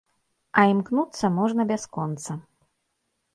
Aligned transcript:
А 0.61 0.63
імкнуцца 0.71 1.31
можна 1.35 1.67
бясконца. 1.73 2.39